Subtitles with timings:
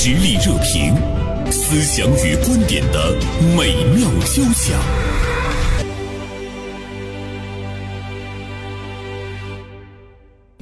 [0.00, 0.94] 实力热评，
[1.50, 3.12] 思想与观点的
[3.56, 4.78] 美妙交响。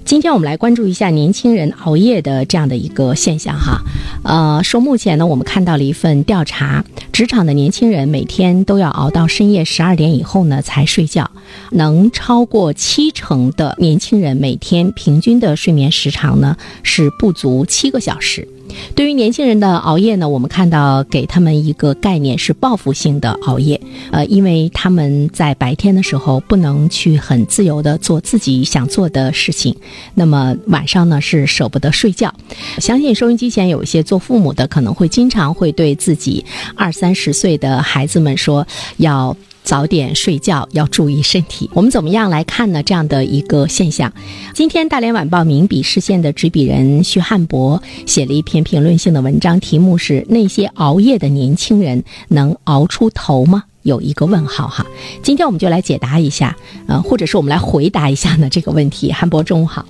[0.06, 3.82] 今天我们来关注一下年轻人熬夜的这样的一个现象哈，
[4.24, 6.82] 呃，说目前呢，我们看到了一份调查，
[7.12, 11.30] 职场的年轻人每天都要熬到深夜十二点以后呢才睡觉，
[11.72, 18.48] 能超过七成的年轻人每天平均的睡眠时长呢是不足七个小时。
[18.94, 23.80] 对于年轻人的熬夜呢，我们看到给他们一个概念是报复性的熬夜，
[24.10, 29.74] 呃，因为他们在白天的时候不能去很自由的做自己想做的事情，
[30.14, 32.34] 那么晚上呢是舍不得睡觉。
[32.78, 38.66] 相信收音机前有一些做父母的，可能会经常会对自己二三十岁的孩子们说
[38.98, 39.36] 要。
[39.66, 41.68] 早点睡觉，要注意身体。
[41.74, 42.84] 我们怎么样来看呢？
[42.84, 44.12] 这样的一个现象。
[44.54, 54.86] 今天大连晚报名笔视线的执笔人徐汉博写了一篇评论性的文章，题目是“那些熬夜的年轻人能熬出头吗？”有一个问号哈。
[55.24, 59.10] 今天我们就来解答一下，呃，或者是我们来回答一下呢这个问题。
[59.10, 59.84] 汉博，中午好。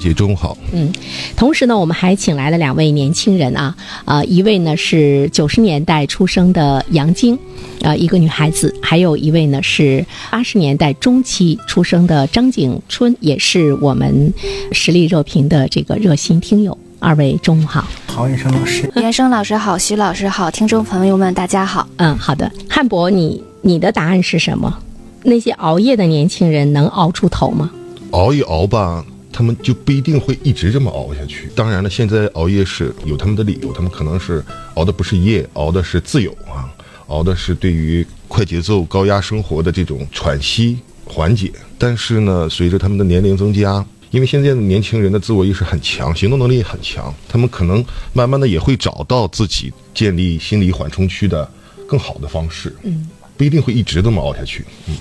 [0.00, 0.56] 姐，中午好。
[0.72, 0.90] 嗯，
[1.36, 3.76] 同时呢，我们还请来了两位年轻人啊，
[4.06, 7.38] 呃，一位呢是九十年代出生的杨晶，
[7.82, 14.32] 呃，一个女孩子；还有一位呢是八十年代中期出生的张景春，也是我们
[14.72, 16.76] 实力热评的这个热心听友。
[16.98, 17.86] 二位中午好。
[18.06, 21.86] 郝远生老师，袁生老师好，徐老师好，听众朋友们大家好。
[21.96, 22.50] 嗯，好的。
[22.68, 24.78] 汉博，你你的答案是什么？
[25.22, 27.70] 那些熬夜的年轻人能熬出头吗？
[28.12, 29.04] 熬一熬吧。
[29.32, 31.48] 他们就不一定会一直这么熬下去。
[31.54, 36.68] 当然了，现在熬夜是有他们的理由，他们可能是熬的不是夜，熬的是自由啊，
[37.06, 41.50] 熬的是对于快节奏、高压生活的这种喘息缓解。
[41.78, 51.50] 但是呢，随着他们的年龄增加，因为现在的年轻人的自我意识很强，行动能力也很强，他们可能慢慢的也会找到自己建立心理缓冲区的
[51.86, 52.74] 更好的方式。
[52.82, 54.64] 嗯，不一定会一直这么熬下去。
[54.86, 54.96] 嗯。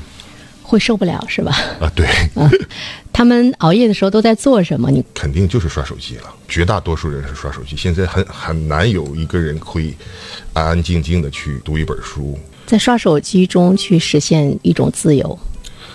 [0.62, 1.52] 会受不了是吧？
[1.82, 2.06] 啊，对。
[3.12, 4.90] 他们熬夜的时候都在做什么？
[4.90, 6.34] 你肯定就是刷手机了。
[6.48, 7.76] 绝大多数人是刷手机。
[7.76, 9.94] 现在很很难有一个人会
[10.54, 15.38] 安安静静的去读一本书，在刷手机中去实现一种自由，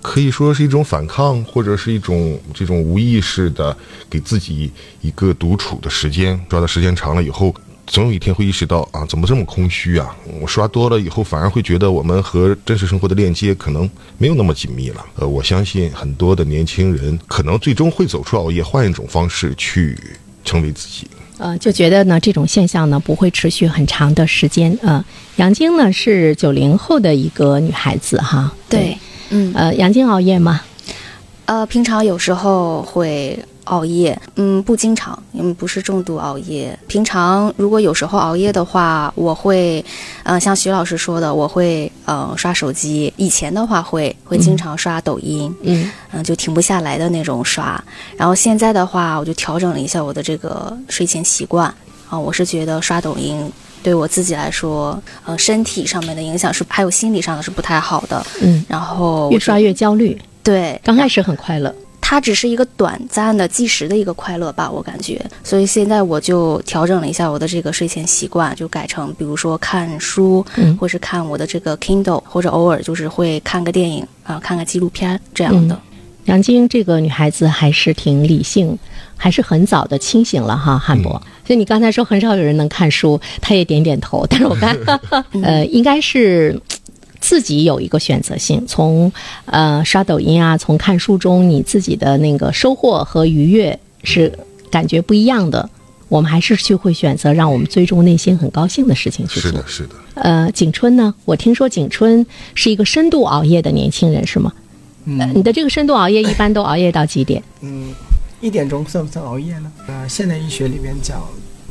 [0.02, 3.76] 可以说是一种反抗，或者是一种这种无意识的
[4.10, 4.70] 给自己
[5.00, 6.38] 一个独处的时间。
[6.48, 7.54] 抓的时间长了以后。
[7.86, 10.16] 总有一天会意识到啊，怎么这么空虚啊？
[10.40, 15.04] 我刷多了以后，反而会觉得我们和真实生活的链接可能没有那么紧密了。
[15.16, 19.98] 呃，我相信很多的年轻人可能最终会走出熬夜，换一种方式去
[20.44, 21.06] 成为自己。
[21.36, 24.76] 呃，就觉得呢，这种现象呢不会持续很长的时间。
[24.82, 25.04] 呃，
[25.36, 28.50] 杨晶呢是九零后的一个女孩子哈。
[28.68, 28.96] 对，
[29.28, 30.62] 嗯，呃，杨晶熬夜吗？
[31.44, 33.38] 呃，平常有时候会。
[33.64, 36.78] 熬夜，嗯，不经常，因为不是重度熬夜。
[36.86, 39.84] 平常如果有时候熬夜的话，我会，
[40.24, 43.12] 嗯，像徐老师说的，我会，呃，刷手机。
[43.16, 47.82] 以前的话会会经常刷抖音，嗯，嗯，就停不下来的那种刷。
[48.16, 51.72] 然后现在的话，我就调整了一下我的这个睡前习惯。
[52.08, 53.50] 啊，我是觉得刷抖音
[53.82, 58.24] 对我自己来说，呃，身体上面的影响是还有心理上的是不太好的。
[58.42, 60.20] 嗯，然后越刷越焦虑。
[60.42, 61.74] 对，刚开始很快乐。
[62.14, 65.20] 它只是一个短暂的、即时的一个快乐吧，我感觉。
[65.42, 75.76] 所以现在我就调整了一下我的这个睡前习惯，就改成比如说看书，嗯或是看我的这个 Kindle，或者偶尔就是会看个电影啊，看个纪录片这样的。
[76.26, 78.78] 杨晶这个女孩子还是挺理性，
[79.16, 81.20] 还是很早的清醒了哈，汉博。
[81.44, 84.24] 所以你刚才说很少有人能看书，她也点点头。
[84.30, 84.78] 但是我看，
[85.42, 86.56] 呃，应该是。
[87.24, 89.10] 自己有一个选择性，从
[89.46, 94.30] 呃刷抖音啊，从看书中，你自己的那个收获和愉悦是
[94.70, 95.70] 感觉不一样的。
[96.10, 99.50] 我们还是去会选择让我们最终内心很高兴的事情去做。
[99.50, 99.94] 是的，是的。
[100.16, 101.14] 呃，景春呢？
[101.24, 102.24] 我听说景春
[102.54, 104.52] 是一个深度熬夜的年轻人，是吗？
[105.06, 105.32] 嗯。
[105.34, 107.42] 你的这个深度熬夜一般都熬夜到几点？
[107.62, 107.88] 嗯，
[108.42, 109.72] 一点钟算不算熬夜呢？
[109.88, 111.22] 呃，现代医学里面讲。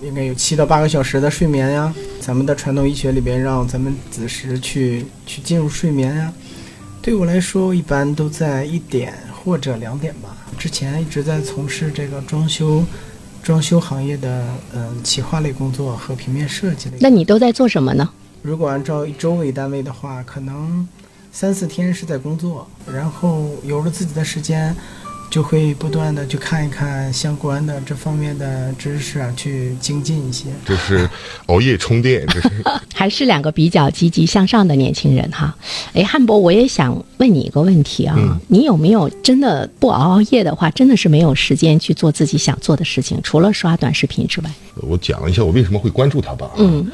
[0.03, 1.93] 应该有七到八个小时的睡眠呀。
[2.19, 6.31] 咱们的传统医学里边让咱们子时去去进入睡眠呀。
[7.01, 9.13] 对我来说，一般都在一点
[9.43, 10.37] 或者两点吧。
[10.57, 12.83] 之前一直在从事这个装修
[13.41, 16.97] 装修行业的嗯企划类工作和平面设计类。
[17.01, 18.09] 那你都在做什么呢？
[18.41, 20.87] 如果按照一周为单位的话，可能
[21.31, 24.75] 三四天是在工作，然后有了自己的时间。
[25.33, 30.45] 就会不断的去看一看相关的这方面的知识啊，去精进一些。
[30.63, 31.09] 就是
[31.47, 32.49] 熬夜充电，这是
[32.93, 35.57] 还是两个比较积极向上的年轻人哈。
[35.93, 44.51] 哎，汉博，我也想问你一个问题啊，嗯你有没有真的不熬熬夜的话，真的是没有时间去做自己想做的事情，除了刷短视频之外？
[44.83, 46.51] 我讲一下我为什么会关注他吧。
[46.57, 46.85] 嗯，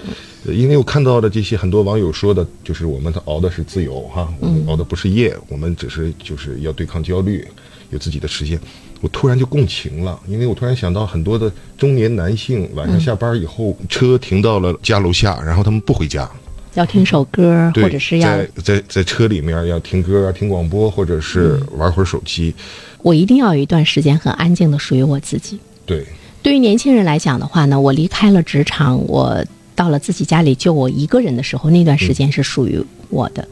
[0.46, 7.46] 呃因为我看到的这些很多网友说的，就是我们熬的是自由哈，我们熬的不是夜，我们只是就是要对抗焦虑，
[7.90, 8.60] 有自己的时间。
[9.02, 16.30] 我突然就共情了，因为我突然想到很多的中年男性晚上下班以后，车停到了家楼下，然后他们不回家，
[16.74, 22.54] 要听首歌，对，或者是要在在在车里面要听歌啊、听广播，或者是玩会儿手机。
[23.02, 25.58] 我一定要有一段时间很安静的属于我自己。
[25.86, 26.06] 对，
[26.44, 29.42] 对于年轻人来讲的话呢，我离开了职场，我
[29.76, 33.48] 到了自己家里就我一个人的时候，那段时间是属于我的。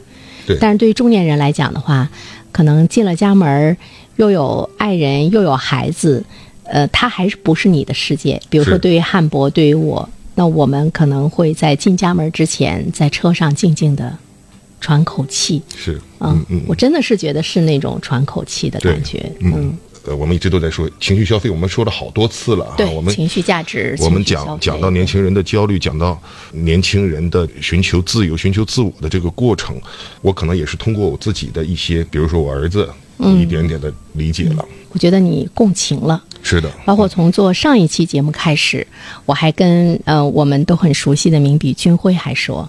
[0.46, 2.08] 对但是对于中年人来讲的话，
[2.52, 3.76] 可能进了家门儿，
[4.16, 6.24] 又有爱人，又有孩子，
[6.64, 8.40] 呃，他还是不是你的世界。
[8.48, 14.16] 比如说，对于汉博，对于我，那我们可能会在进家门之前，在车上静静的
[14.80, 15.62] 喘口气。
[15.76, 19.30] 是，嗯嗯嗯，我真的是觉得是那种喘口气的感觉。
[19.40, 19.76] 嗯，
[20.08, 26.18] 呃，我们一直都在说情绪消费，我们说了好多次了啊，对，我们情绪价值，我们讲讲到年轻人的焦虑，讲到
[26.52, 29.78] 年轻人的寻求自由、寻求自我的这个过程，
[30.22, 32.88] 我可能也是通过我自己的一些，比如说我儿子，
[33.18, 34.64] 嗯一点点的理解了。
[34.90, 36.24] 我觉得你共情了。
[36.42, 38.86] 是的，包括从做上一期节目开始，
[39.26, 42.66] 我还跟呃我们都很熟悉的名笔军辉还说，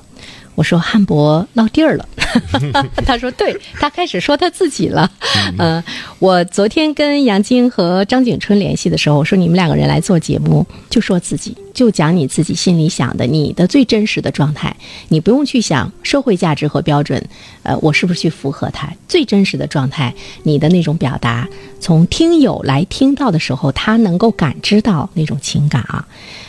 [0.60, 2.06] 我说汉博落地儿了，
[3.08, 5.10] 他说对，他开始说他自己了。
[5.58, 5.82] 呃，
[6.20, 14.76] 我昨天跟杨晶和张景春联系的时候，我说你们两个人来做节目，就说自己，就讲你自己心里想的，你的最真实的状态，
[15.08, 17.26] 你不用去想社会价值和标准，
[17.64, 18.92] 呃，我是不是去符合它？
[19.08, 21.48] 最真实的状态，你的那种表达，
[21.80, 26.06] 从听友来听到的时候，他能够感知到那种情感啊。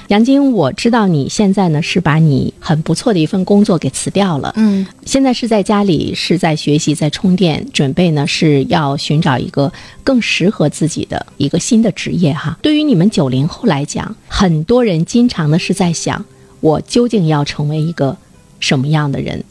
[0.08, 9.72] 杨晶，我知道你现在呢是把你很不错的一份工作给辞掉了，嗯，现在是在家里是在学习，在充电，准备呢是要寻找一个
[10.02, 12.58] 更适合自己的一个新的职业哈。
[12.60, 16.24] 对于你们九零后来讲，很多人经常的是在想，
[16.60, 18.16] 我究竟要成为一个
[18.58, 19.44] 什么样的人？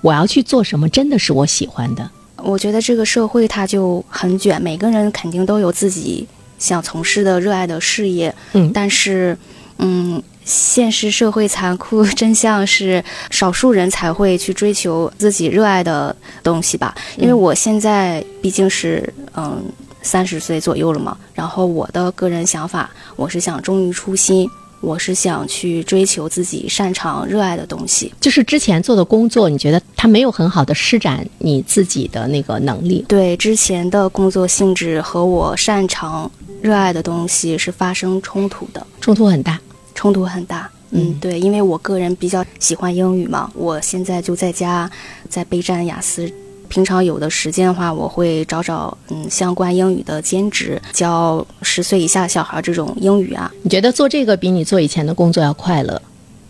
[0.00, 0.88] 我要去做什么？
[0.88, 2.08] 真的是我喜欢的？
[2.36, 6.24] 我觉得这个社会它就很卷，每个人肯定都有自己
[6.60, 9.36] 想从事的热爱的事业，嗯但是，
[9.78, 16.14] 嗯，现实社会残酷真相是，少数人才会去追求自己热爱的
[16.44, 16.94] 东西吧。
[17.16, 19.60] 因为我现在毕竟是嗯
[20.02, 24.48] 三十岁左右了嘛，然后我的个人想法，我是想忠于初心，
[24.80, 28.12] 我是想去追求自己擅长热爱的东西。
[28.20, 33.04] 就是之前做的工作，你觉得它没有很好的施展你自己的那个能力？
[33.08, 36.30] 对之前的工作性质和我擅长、
[36.60, 39.60] 热爱的东西是发生冲突的，冲突很大。
[39.94, 40.70] 冲突很大。
[40.90, 44.88] 嗯嗯，对，因为我个人比较喜欢英语嘛，我现在就在家
[45.28, 46.32] 在备战雅思。
[46.66, 56.00] 平常有的时间的话，我会找找嗯相关英语的兼职，教十岁以下小孩这种英语啊，你觉得做这个比你做以前的工作要快乐、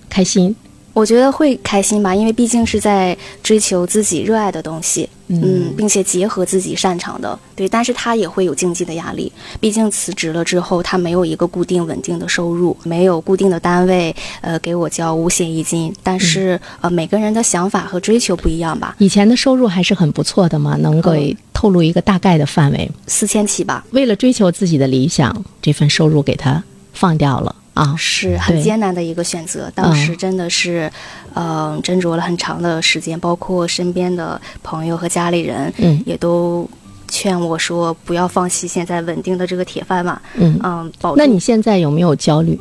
[0.08, 0.54] 开心？
[0.92, 7.68] 我觉得会开心吧，因为毕竟是在追求自己热爱的东西，嗯，并且结合自己擅长的，对。
[7.68, 9.30] 但是他也会有经济的压力，
[9.60, 15.92] 毕竟辞职了之后，他没有一个固定稳定的收入，没有固定的单位，呃，给我交五险一金。
[16.02, 22.90] 但是、呃，每个人的想法和追求不一样吧，以前的收入还是很不错的嘛，能给透露一个大概的范围。
[23.06, 26.62] 四千起吧，为了追求自己的理想，这份收入给他
[26.92, 27.94] 放掉了啊。
[27.96, 29.70] 是很艰难的一个选择。
[29.74, 30.90] 当时真的是，
[31.34, 36.68] 嗯、斟酌了很长的时间，包括身边的朋友和家里人，嗯也都
[37.08, 41.14] 劝我说不要放弃现在稳定的这个铁饭碗，嗯，嗯，保。
[41.14, 42.58] 那你现在有没有焦虑？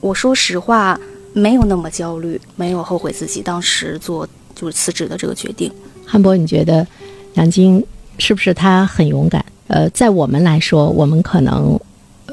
[0.00, 0.98] 我说实话，
[1.32, 5.72] 没有那么焦虑，没有后悔自己当时做就是辞职的这个决定。
[6.06, 6.86] 汉博，你觉得
[7.34, 7.84] 杨晶
[8.18, 9.44] 是不是他很勇敢？
[9.68, 11.78] 呃，在我们来说，我们可能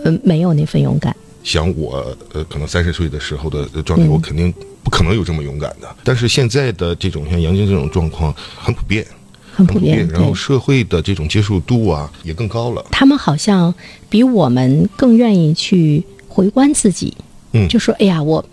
[0.03, 1.15] 呃没有那份勇敢。
[1.50, 4.53] 想我呃，可能三十岁的时候的呃状态，嗯我肯定
[4.84, 5.96] 不可能有这么勇敢的。
[6.03, 9.03] 但是现在的这种像杨晶这种状况很普遍，
[9.51, 12.86] 很普遍，然后社会的这种接受度啊也更高了。
[12.91, 13.74] 他们好像
[14.10, 17.18] 比我们更愿意去回观自己，
[17.53, 18.46] 嗯就说：“哎呀，我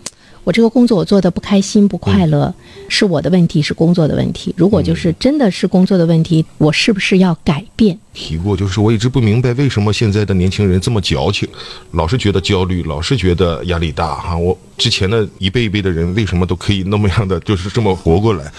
[0.47, 2.53] 我这个工作我做的不开心、不快乐，
[2.87, 4.55] 是我的问题，是工作的问题。
[4.55, 7.99] 如果就是真的是工作的问题，我是不是要改变？
[8.13, 11.45] 提过，就是我一直不明白为什么现在的年轻人这么矫情，
[11.91, 14.37] 老是觉得焦虑，老是觉得压力大哈。
[14.37, 18.49] 我之前的一辈一辈的人为什么都可以那么样的就是这么活过来？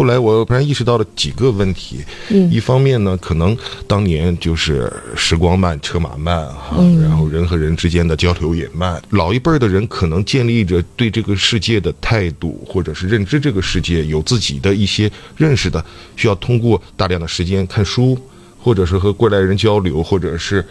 [0.00, 3.54] 后后来我突然意识到了几个问题，嗯一方面呢，可能
[3.86, 8.98] 当年就是时光慢，车马慢哈，嗯然后人和人之间的交流也慢。
[9.10, 15.84] 老一辈儿的人可能建立着对这个世界的态度，或者是认知这个世界有自己的一些认识的，
[16.16, 18.18] 需要通过大量的时间看书，
[18.58, 20.64] 或者是和过来人交流，或者是。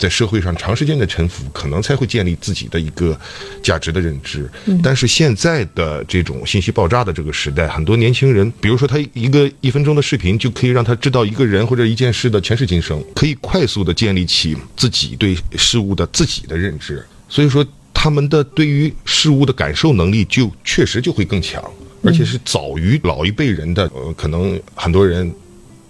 [0.00, 3.16] 在社会上长时间的沉浮，可能才会建立自己的一个
[3.62, 4.50] 价值的认知。
[4.82, 17.04] 但是现在的这种信息爆炸的这个时代，很多年轻人，比如说他一个一分钟的视频，就可以让他知道一个人或者一件事的前世今生，可以快速的建立起自己对事物的自己的认知。
[17.28, 21.62] 所以说，他们的对于事物的感受能力就确实就会更强，
[22.02, 23.84] 而且是早于老一辈人的。
[23.94, 25.30] 呃，可能很多人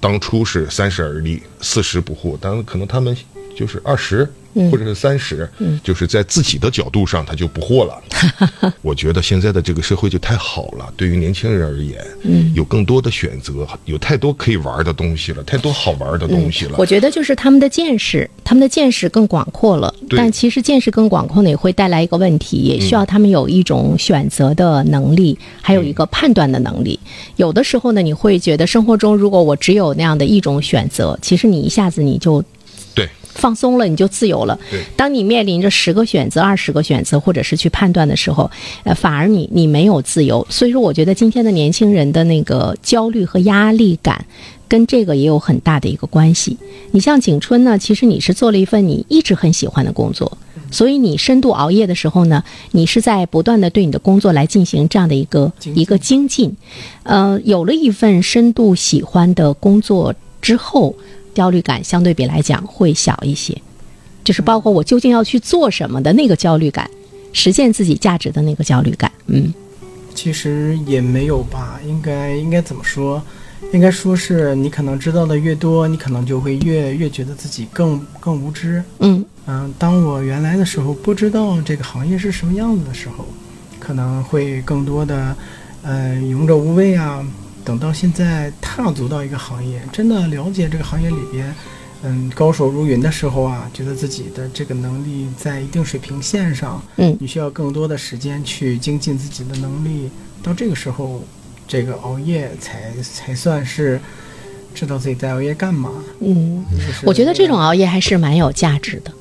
[0.01, 3.17] 当初是三十而立，四十不惑，但可能他们
[3.61, 4.27] 就是二十。
[4.69, 5.49] 或者是三十、
[5.81, 8.03] 就是在自己的角度上他就不惑了。
[8.83, 16.75] 我觉得现在的这个社会就太好了，对于年轻人而言，嗯，有更多的选择，有太多可以玩的东西了，太多好玩的东西了。
[16.79, 19.95] 我觉得就是他们的见识，他们的见识更广阔了。
[20.17, 26.99] 但其实见识更广阔呢，也会带来一个问题，也需要他们有一种选择的能力，还有一个判断的能力。
[27.37, 32.49] 有的时候呢，你会觉得生活中如果我只有那样的一种选择，其实你一下子你就对
[33.35, 34.81] 放松了，你就自由了对。
[34.97, 38.51] 当你面临着十个选择、二十个选择，或者是去判断的时候，
[38.85, 40.47] 呃，反而你你没有自由。
[40.51, 44.25] 所以说，我觉得今天的年轻人的那个焦虑和压力感。
[44.69, 46.57] 跟这个也有很大的一个关系。
[46.93, 50.39] 你像景春呢，其实你是做了一份你一直很喜欢的工作，
[50.71, 56.57] 所以你深度熬夜的时候呢，你是在不断的对你的工作来进行这样的一个一个精进。
[57.03, 60.95] 呃，有了一份深度喜欢的工作之后，
[61.35, 63.57] 焦虑感相对比来讲会小一些，
[64.25, 66.91] 就是包括我究竟要去做什么的那个焦虑感，
[67.33, 69.11] 实现自己价值的那个焦虑感。
[69.27, 69.53] 嗯
[70.13, 73.23] 其实也没有吧，应该应该怎么说？
[73.73, 78.83] 应该说是你可能知道的越多，你可能就会越越觉得自己更更无知。
[78.99, 83.25] 嗯嗯，当我原来的时候不知道这个行业是什么样子的时候，
[83.79, 85.37] 可能会更多的，
[85.83, 87.25] 呃，勇者无畏啊。
[87.65, 91.55] 等到现在踏足到一个行业，真的了解这个行业里边，
[92.03, 100.11] 嗯，高手如云的时候啊，觉得自己的这个能力在一定水平线上，嗯你需要更多的时间去精进自己的能力。
[100.43, 101.23] 到这个时候，
[101.69, 104.01] 这个熬夜才才算是
[104.75, 105.91] 知道自己在熬夜干嘛。
[106.21, 106.65] 嗯，
[107.05, 109.13] 我觉得这种熬夜还是蛮有价值的。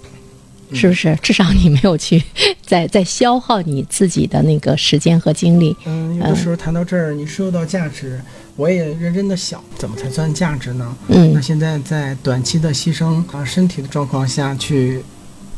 [0.73, 1.15] 是不是？
[1.21, 2.21] 至少你没有去
[2.65, 5.75] 在在消耗你自己的那个时间和精力。
[5.85, 8.21] 嗯，有的时候谈到这儿，你说到价值，
[8.55, 10.95] 我也认真的想，怎么才算价值呢？
[11.07, 15.01] 嗯那嗯现在在短期的牺牲啊身体的状况下去，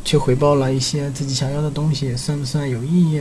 [0.06, 3.20] 去回报了一些自己想要的东西，算不算有意义？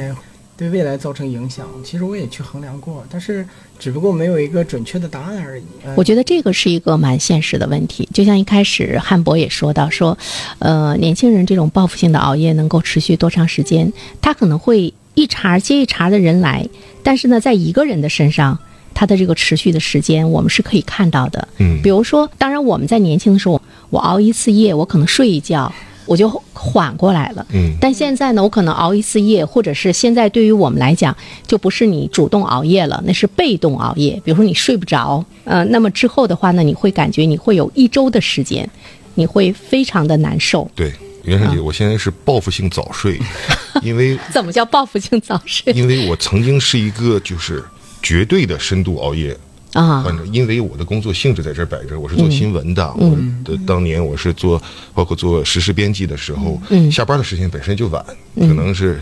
[0.60, 1.66] 对未来造成影响？
[1.82, 3.46] 其实我也去衡量过，但是
[3.78, 5.64] 只不过没有一个准确的答案而已。
[5.82, 8.06] 呃我觉得这个是一个蛮现实的问题。
[8.12, 10.18] 就像一开始汉博也说到说，
[10.58, 13.90] 呃，年轻人这种报复性的熬夜能够持续多长时间？
[14.20, 16.68] 他可能会一茬接一茬的人来，
[17.02, 18.58] 但是呢，在一个人的身上，
[18.92, 21.48] 他的这个持续的时间，我们是可以看到的。
[21.56, 25.72] 嗯比如说，当然我们在年轻的时候，我熬一次夜，我可能睡一觉，
[26.10, 27.46] 我就缓过来了。
[27.52, 34.20] 嗯但现在呢，我可能熬一次夜，或者是现在对于我们来讲，就不是你主动熬夜了，那是被动熬夜。
[34.24, 38.68] 比如说你睡不着，呃，那么之后的话呢，你会感觉你会有一周的时间，
[39.14, 40.68] 你会非常的难受。
[40.74, 43.16] 对，袁生姐，啊我现在是报复性早睡，
[43.80, 47.62] 因为怎么叫报复性早睡因为我曾经是一个就是
[48.02, 49.36] 绝对的深度熬夜。
[49.72, 50.16] 啊反？
[50.16, 54.60] 正因为我的工作性质在这儿摆着，我是做嗯新闻的，我的当年我是做
[54.94, 58.04] 包括做实时编辑的时候，嗯下班的时间本身就晚，
[58.36, 59.00] 可能是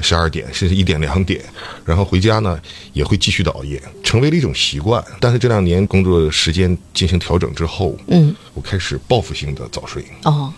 [0.00, 1.42] 十二点甚至一点两点，
[1.84, 2.60] 然后回家呢
[2.92, 5.04] 也会继续的熬夜，成为了一种习惯。
[5.20, 10.04] 但是这两年工作时间进行调整之后，嗯，我开始报复性的早睡。
[10.24, 10.52] 哦，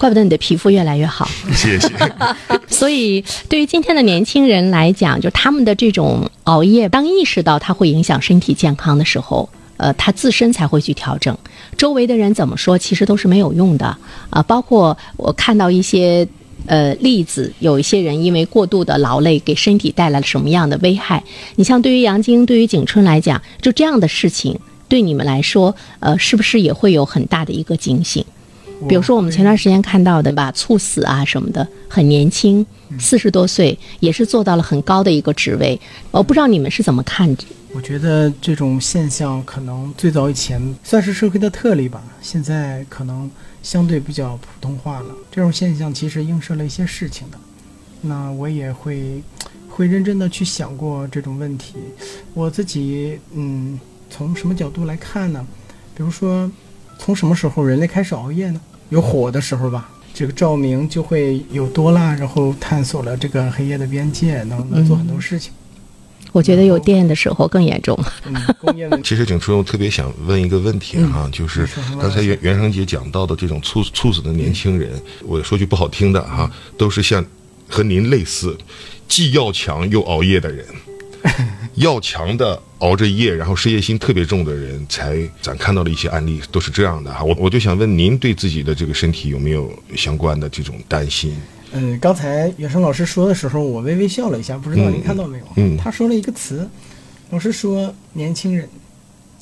[0.00, 1.28] 怪不得你的皮肤越来越好。
[1.52, 1.90] 谢谢。
[2.66, 11.36] 所以，对于今天的年轻人来讲，就他们的这种熬夜，当意识到它会影响身体健康的时候，呃，他自身才会去调整。
[11.76, 13.94] 周围的人怎么说，其实都是没有用的
[14.30, 16.26] 啊、包括我看到一些
[16.64, 21.22] 呃例子，有一些人因为过度的劳累，给身体带来了什么样的危害？
[21.56, 28.24] 你像对于杨晶、对于景春来讲，就这样的事情，对你们来说，呃，是不是也会有很大的一个警醒？
[28.88, 32.64] 比如说我们前段时间看到的吧，猝死啊什么的，很年轻，
[32.98, 35.78] 四十多岁，也是做到了很高的一个职位。
[36.10, 37.36] 我不知道你们是怎么看？
[37.72, 43.30] 我觉得这种现象可能最早以前算是社会的特例吧，现在可能
[43.62, 45.06] 相对比较普通化了。
[45.30, 47.38] 这种现象其实映射了一些事情的。
[48.00, 49.22] 那我也会
[49.68, 51.74] 会认真的去想过这种问题。
[52.34, 55.46] 我自己嗯，从什么角度来看呢？
[55.94, 56.50] 比如说，
[56.98, 58.60] 从什么时候人类开始熬夜呢？
[58.90, 65.52] 有火的时候吧，这个照明就会有多了，然后探索了这个黑夜的边界，能能做很多事情。
[66.32, 67.98] 我觉得有电的时候更严重。
[69.02, 71.68] 其实景春，我特别想问一个问题哈，就是
[72.00, 74.90] 刚才袁袁生姐讲到的这种猝猝死的年轻人，
[75.24, 77.24] 我说句不好听的哈，都是像
[77.68, 78.56] 和您类似，
[79.08, 80.64] 既要强又熬夜的人。
[81.74, 87.22] 要强的熬着夜，然后事业心特别重的人，才咱看到的一些案例都是这样的哈。
[87.22, 91.34] 我我就想问您，对自己的这个身体有没有相关的这种担心？
[91.72, 95.44] 嗯，刚才袁生老师说的时候，我微微笑了一下，不知道您看到没有？
[95.56, 96.68] 嗯，他说了一个词，
[97.30, 98.68] 老师说年轻人。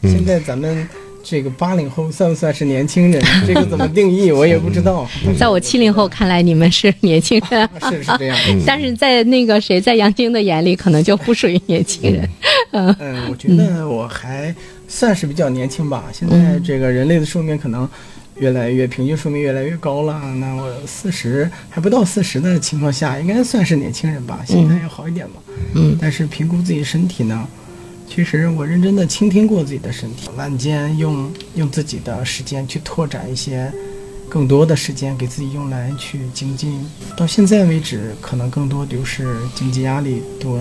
[0.02, 0.88] 现在咱们。
[1.22, 3.22] 这个八零后算不算是年轻人？
[3.46, 4.32] 这个怎么定义？
[4.32, 5.06] 我也不知道。
[5.38, 8.36] 在我七零后看来，你们是年轻人，是是这样。
[8.66, 12.28] 但是在那个谁，在杨晶的眼里，可能就不属于年轻人。
[12.72, 14.54] 嗯嗯，我觉得我还
[14.86, 16.04] 算是比较年轻吧。
[16.12, 17.88] 现在这个人类的寿命可能
[18.36, 20.20] 越来越平均寿命越来越高了。
[20.36, 24.40] 那我四十还不到四十的情况下，应该算是年轻人吧？
[24.46, 25.42] 心态要好一点吧。
[25.74, 25.96] 嗯。
[26.00, 27.46] 但是评估自己身体呢？
[28.08, 33.72] 其实我认真的倾听过自己的身体，晚间用用自己的时间去拓展一些
[34.28, 36.84] 更多的时间给自己用来去精进。
[37.16, 40.58] 到现在为止，可能更多就是经济压力多，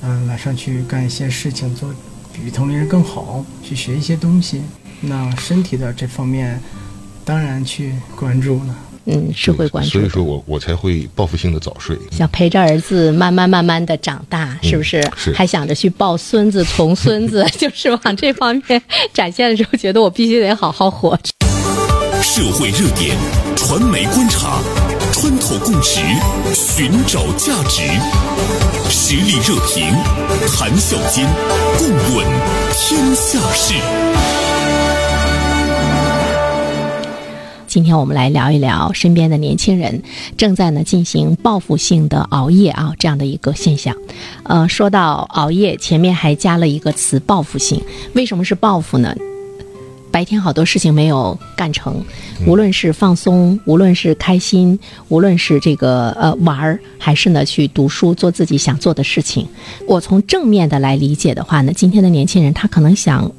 [0.00, 1.94] 嗯，晚上去干一些事情，做
[2.32, 4.62] 比同龄人更好，去学一些东西。
[5.02, 6.58] 那身体的这方面，
[7.22, 8.78] 当然去关注了。
[9.06, 15.00] 嗯，社会关注，所以说我我才会报复性的早睡，想陪着儿子慢慢慢慢的长大，是不是？
[15.16, 18.82] 是，还想着去抱孙子、从孙子， 就是往这方面
[19.14, 21.30] 展现的时候，觉得我必须得好好活着。
[22.22, 23.16] 社会热点，
[23.54, 24.58] 传媒观察，
[25.12, 26.00] 穿透共识，
[26.52, 27.82] 寻找价值，
[28.90, 29.94] 实力热评，
[30.56, 31.26] 谈笑间，
[31.78, 32.26] 共论
[32.72, 34.45] 天下事。
[37.76, 40.02] 今天我们来聊一聊身边的年轻人
[40.38, 43.94] 正在呢进行报复性的熬夜啊这样的一个现象。
[44.44, 47.78] 呃，说到熬夜，前面还加了一个词“报复性”。
[48.16, 49.14] 为什么是报复呢？
[50.10, 52.02] 白天好多事情没有干成，
[52.46, 54.78] 无论是放松，无论是开心，
[55.08, 59.46] 无论是这个呃玩儿，还是呢去读书做自己想做的事情。
[59.86, 63.30] 我从正面的来理解的话呢，今天的年轻人他可能想。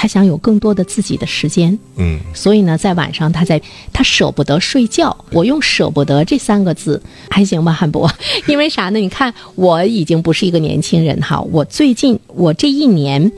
[0.00, 3.60] 他想有更多的自己的时间，嗯，所以呢，在晚上他在
[3.92, 5.14] 他舍不得睡觉。
[5.32, 8.08] 我用“舍不得”这三个字还行吧，汉博？
[8.46, 9.00] 因为啥呢？
[9.00, 11.40] 你看，我已经不是一个年轻人哈。
[11.50, 13.32] 我最近我这一年，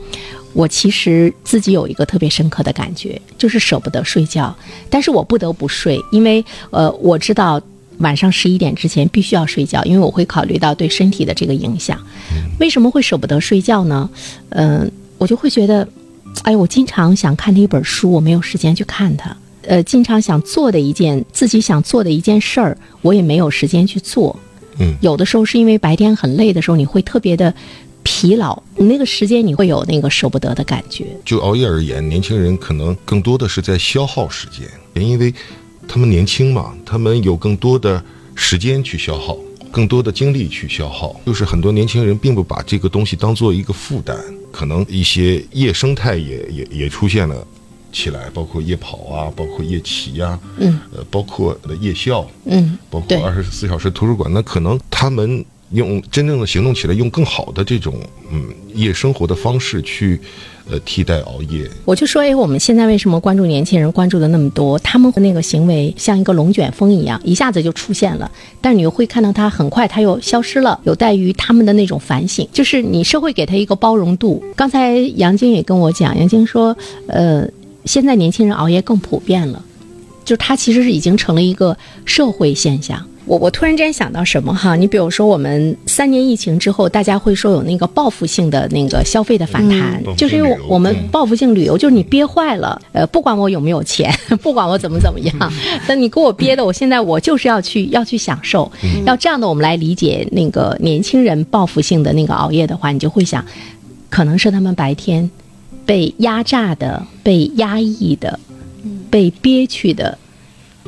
[0.53, 4.55] 我其实自己有一个特别深刻的感觉，就是舍不得睡觉。
[4.87, 7.59] 但是我不得不睡，因为呃，我知道
[7.97, 11.99] 晚上十一点之前必须要睡觉，因为我会考虑到对身体的这个影响。
[12.59, 14.07] 为什么会舍不得睡觉呢？
[14.49, 15.87] 嗯，我就会觉得。
[16.43, 19.35] 哎，我经常想看的一本书，我没有时间去看它。
[19.63, 24.35] 呃，经常想做的一件自己想做的一件事儿，我也没有时间去做。
[24.79, 27.53] 嗯，有的时候是因为白天很累的时候，你会特别的
[28.01, 31.05] 疲劳，你那个时间你会有那个舍不得的感觉。
[31.23, 35.31] 就熬夜而言，年轻人可能更多的是在消耗时间，因为
[35.87, 39.37] 他们年轻嘛，他们有更多的时间去消耗，
[39.71, 41.15] 更多的精力去消耗。
[41.25, 44.17] 就是很多年轻人并不把这个东西当做一个负担。
[44.51, 47.47] 可能一些夜生态也也也出现了
[47.91, 55.43] 起来，包括夜跑啊，包括夜骑呀，嗯，呃，包括夜校，嗯，包括二十四小时图书馆，那可能他们。
[55.73, 57.95] 用真正的行动起来，用更好的这种
[58.31, 60.19] 嗯夜生活的方式去，
[60.69, 61.69] 呃替代熬夜。
[61.85, 64.77] 我就说，哎，我们现在为什么关注年轻人关注的那么多？
[64.79, 68.29] 他们的那个行为像一个龙卷风一样，一下子就出现了，
[68.59, 70.79] 但你会看到他很快他又消失了。
[70.83, 74.43] 有待于他们的那种反省，就是你社会给他一个包容度。
[74.55, 76.75] 刚才杨晶也跟我讲，杨晶说，
[77.07, 77.47] 呃，
[77.85, 79.63] 现在年轻人熬夜更普遍了，
[80.25, 83.05] 就他其实是已经成了一个社会现象。
[83.25, 84.75] 我我突然间想到什么哈？
[84.75, 95.53] 你比如说，我们三年疫情之后，大家会说有那个报复性的那个消费的反弹，就是因为我们报复性旅游，就是你憋坏了，呃，不管我有没有钱， 不管我怎么怎么样，
[95.87, 98.69] 那你给我憋的，我现在我就是要去要去享受，
[99.05, 103.45] 要这样的我们来理解那个年轻人报复性的那个熬夜的话，你就会想，
[104.09, 105.29] 可能是他们白天
[105.85, 108.39] 被压榨的、被压抑的、
[109.09, 110.17] 被憋屈的。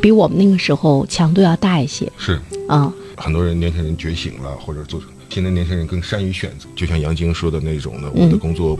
[0.01, 2.39] 比我们那个时候强度要大一些，是。
[2.67, 8.79] 啊，很多人年轻人觉醒了，或者做现在年轻人更善于选择，就像杨晶说的那种的，我的工作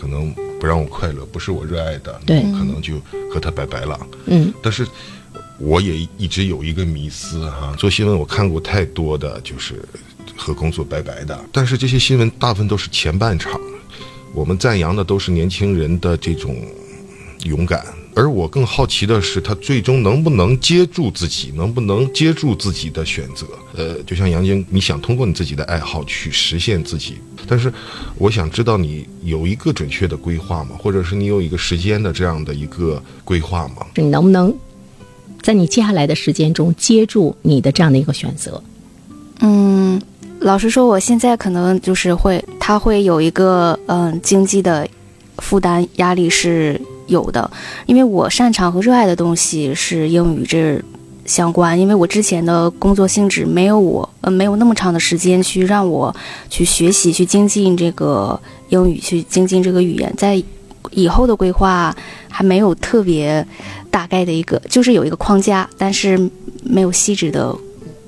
[0.00, 2.94] 可能不让我快乐，不是我热爱的，对，可能就
[3.32, 3.98] 和他拜拜了。
[4.26, 4.86] 嗯，但是
[5.58, 9.82] 我也一直有一个迷思哈，做新闻我看过太多的就是
[10.36, 13.60] 和工作拜拜的，但是这些新闻大部分都是前半场，
[14.32, 16.56] 我们赞扬的都是年轻人的这种
[17.44, 17.84] 勇敢，
[18.18, 23.46] 而我更好奇的是，他最终能不能接住自己，能不能接住自己的选择？
[23.76, 27.72] 呃，就像杨晶，你想通过你自己的爱好去实现自己，但是
[28.16, 30.70] 我想知道你有一个准确的规划吗？
[30.76, 33.86] 或者是你有一个时间的这样的一个规划吗？
[33.94, 34.52] 你能不能
[35.40, 38.60] 在你接下来的时间中接住你的这样的一个选择？
[39.38, 40.02] 嗯，
[40.40, 44.88] 老实说，我现在可能就是会，他会有一个嗯经济的
[45.36, 47.50] 负担压力是有的，
[47.86, 50.80] 因为我擅长和热爱的东西是英语这
[51.24, 56.14] 相关，因为我之前的工作性质没有我呃没有那么长的时间去让我
[56.48, 60.42] 去学习去精进这个英语去精进这个语言，在
[60.92, 61.94] 以后的规划
[62.30, 63.46] 还没有特别
[63.90, 66.18] 大概的一个，就是有一个框架，但是
[66.62, 67.54] 没有细致的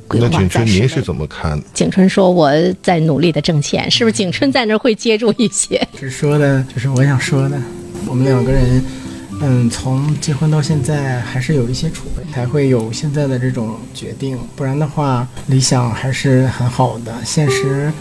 [0.09, 0.29] 规划。
[0.31, 1.61] 那景春，您是怎么看？
[1.75, 2.51] 景春说：“我
[2.83, 4.17] 在努力的挣钱，是不是？
[4.17, 5.87] 景春在那儿会接住一些。
[5.99, 7.61] 只说的就是我想说的，
[8.07, 8.83] 我们两个人，
[9.41, 14.39] 嗯，从结婚到现在还是有一些储备，才会有现在的这种决定。
[14.57, 17.93] 不然的话，理想还是很好的，现实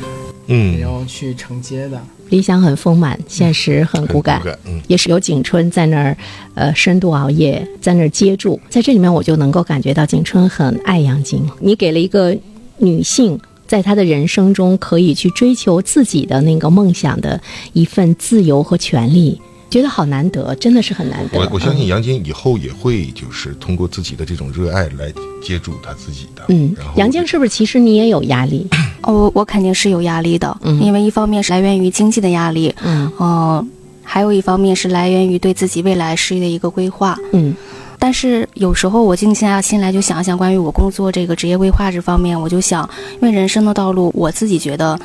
[0.47, 2.01] 嗯也嗯，要去承接的。
[2.29, 4.39] 理想很丰满，现实很骨感。
[4.41, 6.17] 很嗯，也是有景春在那儿，
[6.53, 11.47] 呃，深度熬夜，在那儿接住，在这里面我就能够感觉到景春很爱杨晶。
[11.59, 12.35] 你给了一个
[12.77, 17.39] 女性在她的人生中可以去追求自己的那个梦想的
[17.73, 21.39] 一份自由和权利，觉得好难得，真的是很难得。
[21.39, 26.43] 我我相信嗯杨晶以后也会就是通过自己的这种热爱来接住他自己的。
[26.49, 28.67] 嗯然后，杨晶是不是其实你也有压力？
[29.03, 33.69] 哦，我我肯定是有压力的，嗯因为一方面是来源于经济的压力，嗯嗯、
[34.03, 37.17] 还有一方面是来源于对自己未来事业的一个规划。
[37.33, 37.55] 嗯
[38.01, 42.89] 但是有时候我静下心来就想一想关于我工作这个职业规划这方面，我就想，
[43.21, 44.97] 因为人生的道路我自己觉得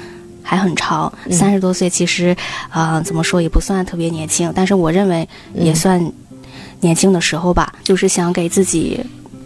[0.45, 2.37] 还很长，嗯三十多岁其实，
[2.69, 6.13] 啊、怎么说也不算特别年轻，但是我认为也嗯算
[6.81, 9.01] 年轻的时候吧，就是想给自己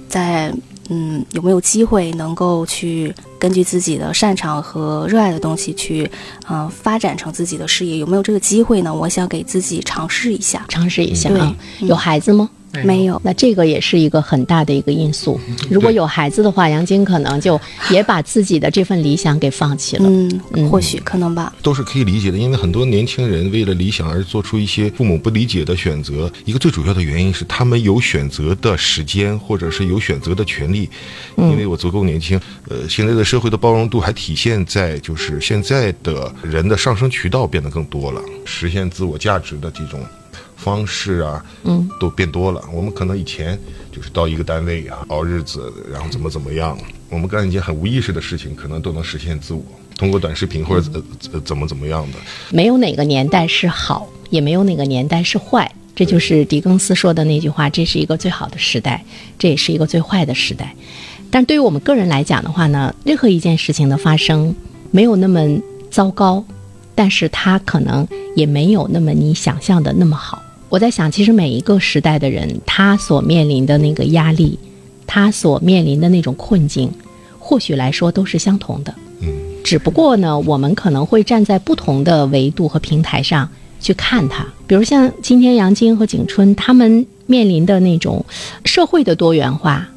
[0.08, 0.52] 在
[0.90, 6.10] 嗯有没有机会能够去根据自己的擅长和热爱的东西去
[6.48, 8.92] 嗯、呃发展成自己的事业，有没有这个机会呢？
[8.92, 10.64] 我想给自己尝试一下。
[10.68, 11.54] 尝试一下对啊。
[11.80, 12.50] 有孩子吗？
[12.84, 15.40] 没有，那这个也是一个很大的一个因素。
[15.70, 20.08] 如果有孩子的话，杨晶可能就也把自己的这份理想给放弃了。
[20.08, 21.52] 嗯嗯，或许可能吧。
[21.62, 26.30] 都是可以理解的，因为很多年轻人为了理想而做出一些父母不理解的选择。
[26.44, 30.88] 一个最主要的原因是他们有选择的时间，或者是有选择的权利。
[31.36, 40.00] 因为我足够年轻，呃，现在的社会的包容度还体现在就是现在的人的上升渠道变得更多了，实现自我价值的这种。
[40.58, 42.62] 方式啊，嗯，都变多了。
[42.74, 43.58] 我们可能以前
[43.90, 46.76] 就是到一个单位啊，熬日子，然后怎么怎么样，
[47.08, 49.62] 我们干一件很无意识的事情，可能都能实现自我，
[49.96, 52.18] 通过短视频或者呃呃怎么怎么样的。
[52.50, 55.70] 没有哪个年代是好，也没有哪个年代是坏。
[55.94, 59.04] 这就是狄更斯说的那句话：这是一个最好的时代，
[59.36, 60.74] 这也是一个最坏的时代。
[61.30, 64.54] 但对于我们个人来讲的话呢，任何一件事情的发生
[64.92, 65.40] 没有那么
[65.90, 66.44] 糟糕，
[66.94, 70.40] 但是它可能也没有那么你想象的那么好。
[70.68, 74.58] 我在想，其实每一个时代的人，他所面临的那个压力，
[75.06, 76.92] 他所面临的那种困境，
[77.38, 78.94] 或许来说都是相同的。
[79.20, 79.28] 嗯，
[79.64, 83.48] 只不过呢，我们可能会站在不同的维度和平台上
[83.80, 84.46] 去看它。
[84.66, 88.22] 比如像今天杨晶和景春他们面临的那种
[88.66, 89.88] 社会的多元化、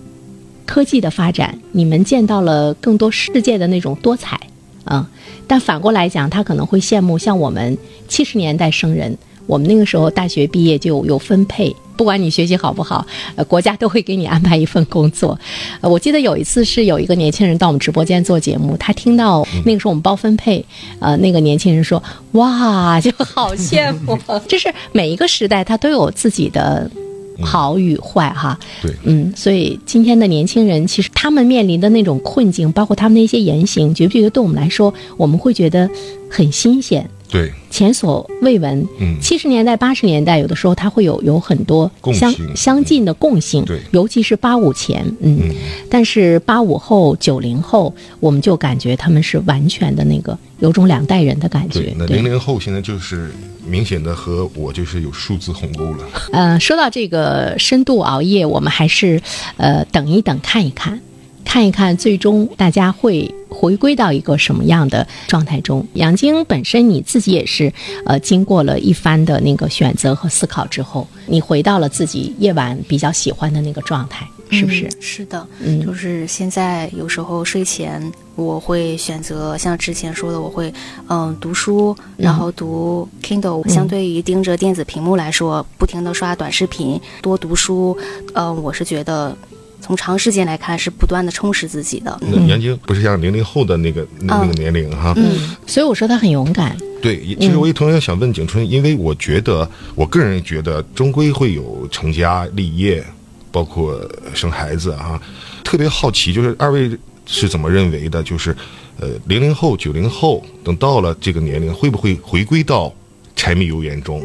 [0.66, 4.40] 科技的发展，你们见到了更多世界的那种多彩，
[4.86, 5.06] 嗯。
[5.48, 9.18] 但反过来讲，他可能会羡慕像我们七十年代生人，
[9.52, 11.76] 我们那个时候大学毕业就有有分配。
[11.98, 15.38] 不管你学习好不好，呃，国家都会给你安排一份工作。
[15.82, 20.66] 呃，我记得有一次是有一个年轻人到我们直播间做节目，他听到那个时候我们包分配，
[21.00, 24.18] 呃，那个年轻人说：“哇，就好羡慕。
[24.48, 26.90] ”就是每一个时代他都有自己的
[27.40, 28.60] 好与坏哈。
[28.82, 35.90] 对，嗯，所以今天的年轻人其实他们面临的那种困境，包括他们的一些言行，觉不觉得对我们来说，我们会觉得
[36.30, 37.08] 很新鲜？
[37.30, 38.86] 对，前所未闻。
[39.00, 39.16] 嗯。
[39.22, 43.80] 七十年代、八十年代，有的时候他会有有很多相相近的共性，对。
[43.92, 45.56] 尤其是八五前，嗯，嗯，
[45.90, 51.80] 但是八五后、九零后，我们就感觉他们是完全的那个有种两代人的感觉。
[51.80, 53.32] 对，，那零零后现在就是
[53.66, 56.06] 明显的和我就是有数字鸿沟了。
[56.34, 59.22] 呃，说到这个深度熬夜，我们还是
[59.58, 61.00] 呃等一等，看一看，
[61.46, 65.86] 看一看，最终大家会回归到一个什么样的状态中。
[65.94, 67.72] 杨晶本身你自己也是
[68.06, 74.86] 呃经过了一番的那个选择和思考之后，你回到了自己夜晚比较喜欢的那个状态，是不是？
[74.88, 78.02] 嗯是的，嗯就是现在有时候睡前
[78.42, 80.74] 我会选择像之前说的，我会
[81.08, 83.68] 嗯读书，然后读 Kindle。
[83.70, 87.98] 相对于盯着电子屏幕来说，不停的刷短视频，多读书，
[88.34, 89.36] 嗯，我是觉得
[89.80, 92.20] 从长时间来看是不断的充实自己的。
[92.22, 96.76] 那杨晶不是像零零后的那个那那个年龄哈，嗯，所以我说他很勇敢。
[97.02, 103.04] 对，其实我也同样想问景春，因为我觉得我个人觉得终归会有成家立业，
[103.52, 104.00] 包括
[104.36, 105.20] 生孩子啊，
[105.64, 106.92] 特别好奇，就是二位
[107.32, 108.22] 是怎么认为的？
[108.22, 108.56] 就是
[109.00, 112.94] 呃，零零后、九零后等到了这个年龄，会不会回归到
[113.36, 114.22] 柴米油盐中？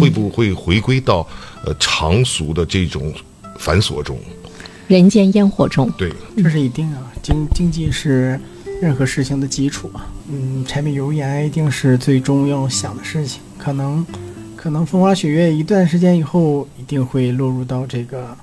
[0.00, 1.26] 会不会回归到
[1.64, 3.12] 呃常俗的这种
[3.58, 4.18] 繁琐中？
[4.86, 8.40] 人间烟火中，对，这是一定啊，经经济是
[8.82, 10.06] 任何事情的基础啊。
[10.30, 13.40] 嗯，柴米油盐一定是最终要想的事情。
[13.56, 14.04] 可能，
[14.56, 18.36] 可能风花雪月一段时间以后，一定会落入到这个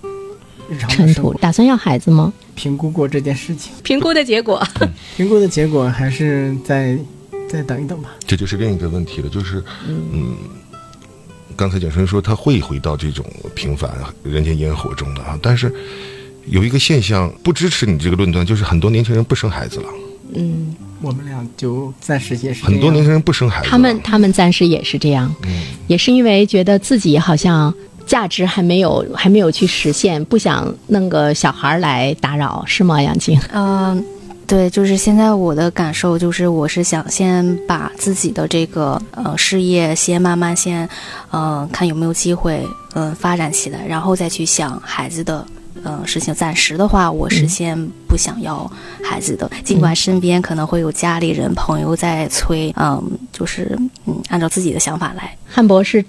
[0.69, 1.33] 日常的尘土。
[1.35, 2.31] 打算要孩子吗？
[2.55, 4.65] 评估过这件事情，评估的结果，
[5.17, 6.97] 评估的结果还是再
[7.49, 8.09] 再等一等吧。
[8.25, 10.35] 这就是另一个问题了，就是嗯，
[11.55, 13.91] 刚才蒋生说他会回到这种平凡
[14.23, 15.73] 人间烟火中的啊，但是
[16.47, 19.89] 有一个现象不支持你这个论断，就是很多年轻人不生孩子了，
[20.33, 25.61] 嗯，我们俩就暂时也是很多年轻人不生孩子，他们他们暂时也是这样，嗯。
[25.87, 27.73] 也是因为觉得自己好像
[28.05, 33.01] 价值还没有还没有去实现，不想弄个小孩儿来打扰，是吗？
[33.01, 33.39] 杨静？
[33.51, 34.03] 嗯，
[34.47, 40.87] 对，就是现在我的感受就是，我是想先把自己的这个呃事业先慢慢先，
[41.31, 45.45] 呃，看有没有机会嗯、呃发展起来，然后再去想孩子的。
[45.83, 48.67] 呃，事情暂时的话，我是先不想要
[49.03, 55.35] 孩子的，尽管身边可能会有家里人、朋友在催，嗯，就是嗯，按照自己的想法来。
[55.47, 56.03] 汉博士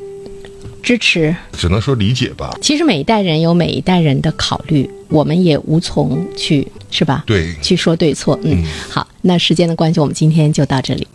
[0.87, 1.35] 支持。
[1.53, 2.57] 只能说理解吧。
[2.63, 7.25] 其实每一代人有每一代人的考虑，我们也无从去是吧？
[7.27, 8.39] 对，去说对错。
[8.45, 11.09] 嗯，嗯好，那时间的关系，我们今天就到这里。